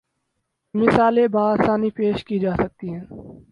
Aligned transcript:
مثالیں 0.73 1.27
باآسانی 1.27 1.89
پیش 1.97 2.17
کی 2.25 2.39
جا 2.39 2.53
سکتی 2.57 2.87
ہیں 2.93 3.05